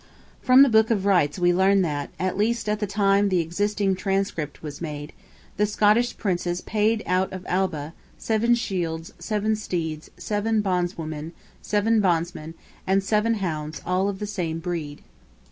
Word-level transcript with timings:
From 0.41 0.63
the 0.63 0.67
Book 0.69 0.89
of 0.89 1.05
Rights 1.05 1.37
we 1.37 1.53
learn 1.53 1.83
that 1.83 2.09
(at 2.19 2.35
least 2.35 2.67
at 2.67 2.79
the 2.79 2.87
time 2.87 3.29
the 3.29 3.39
existing 3.39 3.93
transcript 3.93 4.63
was 4.63 4.81
made) 4.81 5.13
the 5.57 5.67
Scottish 5.67 6.17
Princes 6.17 6.59
paid 6.61 7.03
out 7.05 7.31
of 7.31 7.45
Alba, 7.47 7.93
seven 8.17 8.55
shields, 8.55 9.13
seven 9.19 9.55
steeds, 9.55 10.09
seven 10.17 10.61
bondswomen, 10.63 11.33
seven 11.61 12.01
bondsmen, 12.01 12.55
and 12.87 13.03
seven 13.03 13.35
hounds 13.35 13.79
all 13.85 14.09
of 14.09 14.17
the 14.17 14.25
same 14.25 14.57
breed. 14.57 15.03